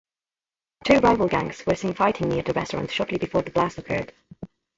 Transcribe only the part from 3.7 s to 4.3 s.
occurred.